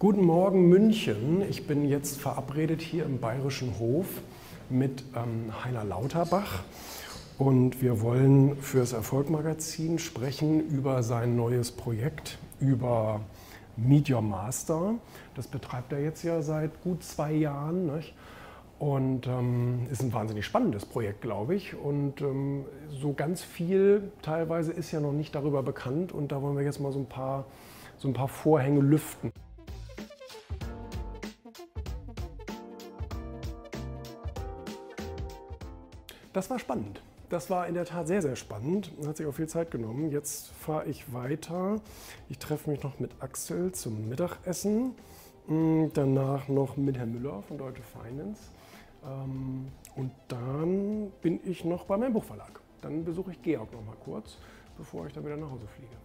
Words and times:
Guten 0.00 0.24
Morgen 0.24 0.68
München. 0.68 1.42
Ich 1.50 1.66
bin 1.66 1.84
jetzt 1.84 2.20
verabredet 2.20 2.80
hier 2.80 3.04
im 3.04 3.18
Bayerischen 3.18 3.80
Hof 3.80 4.06
mit 4.70 5.02
ähm, 5.16 5.52
Heiner 5.64 5.82
Lauterbach 5.82 6.62
und 7.36 7.82
wir 7.82 8.00
wollen 8.00 8.56
fürs 8.58 8.92
Erfolgmagazin 8.92 9.98
sprechen 9.98 10.60
über 10.68 11.02
sein 11.02 11.34
neues 11.34 11.72
Projekt, 11.72 12.38
über 12.60 13.22
Meet 13.76 14.10
Your 14.10 14.22
Master. 14.22 14.94
Das 15.34 15.48
betreibt 15.48 15.92
er 15.92 16.00
jetzt 16.00 16.22
ja 16.22 16.42
seit 16.42 16.80
gut 16.82 17.02
zwei 17.02 17.32
Jahren. 17.32 17.92
Nicht? 17.96 18.14
Und 18.78 19.26
ähm, 19.26 19.88
ist 19.90 20.00
ein 20.00 20.12
wahnsinnig 20.12 20.44
spannendes 20.44 20.86
Projekt, 20.86 21.22
glaube 21.22 21.56
ich. 21.56 21.74
Und 21.74 22.20
ähm, 22.20 22.66
so 22.88 23.14
ganz 23.14 23.42
viel 23.42 24.12
teilweise 24.22 24.70
ist 24.70 24.92
ja 24.92 25.00
noch 25.00 25.10
nicht 25.10 25.34
darüber 25.34 25.64
bekannt. 25.64 26.12
Und 26.12 26.30
da 26.30 26.40
wollen 26.40 26.56
wir 26.56 26.62
jetzt 26.62 26.78
mal 26.78 26.92
so 26.92 27.00
ein 27.00 27.06
paar, 27.06 27.46
so 27.96 28.06
ein 28.06 28.14
paar 28.14 28.28
Vorhänge 28.28 28.78
lüften. 28.78 29.32
Das 36.38 36.48
war 36.50 36.60
spannend. 36.60 37.02
Das 37.30 37.50
war 37.50 37.66
in 37.66 37.74
der 37.74 37.84
Tat 37.84 38.06
sehr, 38.06 38.22
sehr 38.22 38.36
spannend. 38.36 38.92
Hat 39.04 39.16
sich 39.16 39.26
auch 39.26 39.32
viel 39.32 39.48
Zeit 39.48 39.72
genommen. 39.72 40.12
Jetzt 40.12 40.52
fahre 40.52 40.86
ich 40.86 41.12
weiter. 41.12 41.80
Ich 42.28 42.38
treffe 42.38 42.70
mich 42.70 42.80
noch 42.84 43.00
mit 43.00 43.10
Axel 43.18 43.72
zum 43.72 44.08
Mittagessen. 44.08 44.94
Mm, 45.48 45.86
danach 45.94 46.46
noch 46.46 46.76
mit 46.76 46.96
Herrn 46.96 47.12
Müller 47.12 47.42
von 47.42 47.58
Deutsche 47.58 47.82
Finance. 47.82 48.52
Ähm, 49.04 49.66
und 49.96 50.12
dann 50.28 51.10
bin 51.22 51.40
ich 51.44 51.64
noch 51.64 51.86
bei 51.86 51.96
meinem 51.96 52.12
Buchverlag. 52.12 52.60
Dann 52.82 53.04
besuche 53.04 53.32
ich 53.32 53.42
Georg 53.42 53.72
noch 53.72 53.84
mal 53.84 53.96
kurz, 54.04 54.36
bevor 54.76 55.08
ich 55.08 55.12
dann 55.12 55.24
wieder 55.24 55.36
nach 55.36 55.50
Hause 55.50 55.66
fliege. 55.74 55.96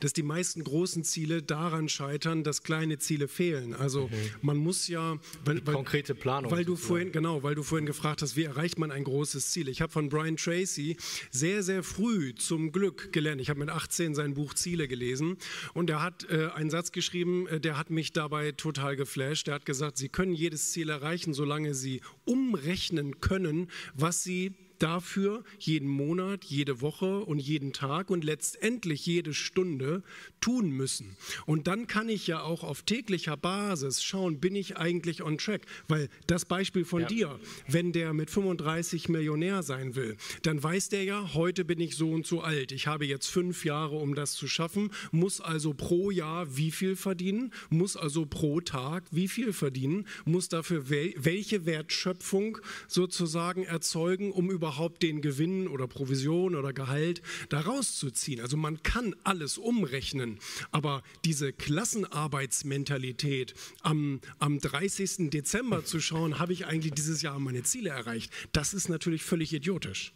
Dass 0.00 0.12
die 0.12 0.22
meisten 0.22 0.64
großen 0.64 1.04
Ziele 1.04 1.42
daran 1.42 1.88
scheitern, 1.88 2.44
dass 2.44 2.62
kleine 2.62 2.98
Ziele 2.98 3.28
fehlen. 3.28 3.74
Also 3.74 4.04
okay. 4.04 4.30
man 4.40 4.56
muss 4.56 4.88
ja 4.88 5.18
weil, 5.44 5.66
weil, 5.66 5.74
konkrete 5.74 6.14
Planung. 6.14 6.50
Weil 6.50 6.64
du 6.64 6.76
vorhin 6.76 7.12
genau, 7.12 7.42
weil 7.42 7.54
du 7.54 7.62
vorhin 7.62 7.86
gefragt 7.86 8.22
hast, 8.22 8.36
wie 8.36 8.44
erreicht 8.44 8.78
man 8.78 8.90
ein 8.90 9.04
großes 9.04 9.50
Ziel? 9.50 9.68
Ich 9.68 9.80
habe 9.80 9.92
von 9.92 10.08
Brian 10.08 10.36
Tracy 10.36 10.96
sehr 11.30 11.62
sehr 11.62 11.82
früh 11.82 12.34
zum 12.34 12.72
Glück 12.72 13.12
gelernt. 13.12 13.40
Ich 13.40 13.50
habe 13.50 13.60
mit 13.60 13.70
18 13.70 14.14
sein 14.14 14.34
Buch 14.34 14.54
Ziele 14.54 14.88
gelesen 14.88 15.36
und 15.74 15.90
er 15.90 16.02
hat 16.02 16.28
äh, 16.30 16.48
einen 16.54 16.70
Satz 16.70 16.92
geschrieben, 16.92 17.46
äh, 17.46 17.60
der 17.60 17.78
hat 17.78 17.90
mich 17.90 18.12
dabei 18.12 18.52
total 18.52 18.96
geflasht. 18.96 19.48
Er 19.48 19.54
hat 19.54 19.66
gesagt, 19.66 19.98
Sie 19.98 20.08
können 20.08 20.34
jedes 20.34 20.72
Ziel 20.72 20.88
erreichen, 20.88 21.34
solange 21.34 21.74
Sie 21.74 22.00
umrechnen 22.24 23.20
können, 23.20 23.68
was 23.94 24.22
Sie 24.22 24.54
dafür 24.82 25.44
jeden 25.58 25.88
Monat, 25.88 26.44
jede 26.44 26.80
Woche 26.80 27.20
und 27.20 27.38
jeden 27.38 27.72
Tag 27.72 28.10
und 28.10 28.24
letztendlich 28.24 29.06
jede 29.06 29.32
Stunde 29.32 30.02
tun 30.40 30.70
müssen. 30.70 31.16
Und 31.46 31.68
dann 31.68 31.86
kann 31.86 32.08
ich 32.08 32.26
ja 32.26 32.42
auch 32.42 32.64
auf 32.64 32.82
täglicher 32.82 33.36
Basis 33.36 34.02
schauen, 34.02 34.40
bin 34.40 34.56
ich 34.56 34.76
eigentlich 34.76 35.22
on 35.22 35.38
track? 35.38 35.62
Weil 35.86 36.08
das 36.26 36.44
Beispiel 36.44 36.84
von 36.84 37.02
ja. 37.02 37.06
dir, 37.06 37.40
wenn 37.68 37.92
der 37.92 38.12
mit 38.12 38.30
35 38.30 39.08
Millionär 39.08 39.62
sein 39.62 39.94
will, 39.94 40.16
dann 40.42 40.60
weiß 40.60 40.88
der 40.88 41.04
ja, 41.04 41.32
heute 41.34 41.64
bin 41.64 41.80
ich 41.80 41.94
so 41.94 42.10
und 42.10 42.26
so 42.26 42.40
alt. 42.40 42.72
Ich 42.72 42.88
habe 42.88 43.06
jetzt 43.06 43.28
fünf 43.28 43.64
Jahre, 43.64 43.96
um 43.96 44.14
das 44.14 44.32
zu 44.32 44.48
schaffen, 44.48 44.90
muss 45.12 45.40
also 45.40 45.74
pro 45.74 46.10
Jahr 46.10 46.56
wie 46.56 46.72
viel 46.72 46.96
verdienen, 46.96 47.52
muss 47.70 47.96
also 47.96 48.26
pro 48.26 48.60
Tag 48.60 49.04
wie 49.12 49.28
viel 49.28 49.52
verdienen, 49.52 50.06
muss 50.24 50.48
dafür 50.48 50.88
welche 50.88 51.66
Wertschöpfung 51.66 52.58
sozusagen 52.88 53.62
erzeugen, 53.62 54.32
um 54.32 54.50
überhaupt 54.50 54.71
überhaupt 54.72 55.02
den 55.02 55.20
Gewinn 55.20 55.68
oder 55.68 55.86
Provision 55.86 56.54
oder 56.54 56.72
Gehalt 56.72 57.20
da 57.50 57.60
rauszuziehen. 57.60 58.40
Also 58.40 58.56
man 58.56 58.82
kann 58.82 59.14
alles 59.22 59.58
umrechnen, 59.58 60.38
aber 60.70 61.02
diese 61.26 61.52
Klassenarbeitsmentalität 61.52 63.52
am, 63.82 64.22
am 64.38 64.60
30. 64.60 65.28
Dezember 65.30 65.84
zu 65.84 66.00
schauen, 66.00 66.38
habe 66.38 66.54
ich 66.54 66.64
eigentlich 66.64 66.94
dieses 66.94 67.20
Jahr 67.20 67.38
meine 67.38 67.64
Ziele 67.64 67.90
erreicht, 67.90 68.32
das 68.52 68.72
ist 68.72 68.88
natürlich 68.88 69.22
völlig 69.22 69.52
idiotisch. 69.52 70.14